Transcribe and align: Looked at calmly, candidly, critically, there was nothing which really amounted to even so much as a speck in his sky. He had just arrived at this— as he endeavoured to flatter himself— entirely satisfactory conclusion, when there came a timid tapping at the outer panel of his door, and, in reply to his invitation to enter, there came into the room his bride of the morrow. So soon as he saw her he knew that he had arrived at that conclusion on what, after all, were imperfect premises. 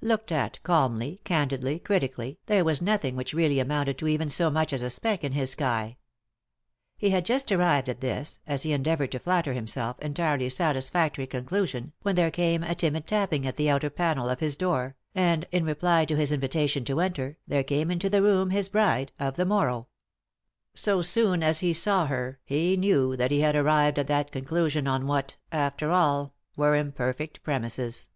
Looked 0.00 0.32
at 0.32 0.62
calmly, 0.62 1.20
candidly, 1.24 1.78
critically, 1.78 2.38
there 2.46 2.64
was 2.64 2.80
nothing 2.80 3.14
which 3.14 3.34
really 3.34 3.58
amounted 3.60 3.98
to 3.98 4.08
even 4.08 4.30
so 4.30 4.48
much 4.48 4.72
as 4.72 4.80
a 4.80 4.88
speck 4.88 5.22
in 5.22 5.32
his 5.32 5.50
sky. 5.50 5.98
He 6.96 7.10
had 7.10 7.26
just 7.26 7.52
arrived 7.52 7.90
at 7.90 8.00
this— 8.00 8.40
as 8.46 8.62
he 8.62 8.72
endeavoured 8.72 9.12
to 9.12 9.18
flatter 9.18 9.52
himself— 9.52 9.98
entirely 9.98 10.48
satisfactory 10.48 11.26
conclusion, 11.26 11.92
when 12.00 12.14
there 12.14 12.30
came 12.30 12.62
a 12.62 12.74
timid 12.74 13.06
tapping 13.06 13.46
at 13.46 13.56
the 13.56 13.68
outer 13.68 13.90
panel 13.90 14.30
of 14.30 14.40
his 14.40 14.56
door, 14.56 14.96
and, 15.14 15.46
in 15.52 15.66
reply 15.66 16.06
to 16.06 16.16
his 16.16 16.32
invitation 16.32 16.82
to 16.86 17.00
enter, 17.00 17.36
there 17.46 17.62
came 17.62 17.90
into 17.90 18.08
the 18.08 18.22
room 18.22 18.48
his 18.48 18.70
bride 18.70 19.12
of 19.18 19.36
the 19.36 19.44
morrow. 19.44 19.88
So 20.72 21.02
soon 21.02 21.42
as 21.42 21.58
he 21.58 21.74
saw 21.74 22.06
her 22.06 22.40
he 22.46 22.78
knew 22.78 23.14
that 23.16 23.30
he 23.30 23.40
had 23.40 23.54
arrived 23.54 23.98
at 23.98 24.06
that 24.06 24.32
conclusion 24.32 24.86
on 24.86 25.06
what, 25.06 25.36
after 25.52 25.90
all, 25.90 26.32
were 26.56 26.76
imperfect 26.76 27.42
premises. 27.42 28.08